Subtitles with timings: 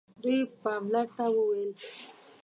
[0.21, 1.71] دوی پالمر ته وویل.